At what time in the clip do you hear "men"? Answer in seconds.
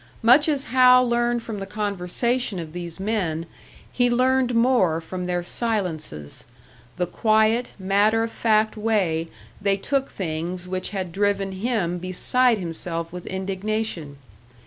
2.99-3.45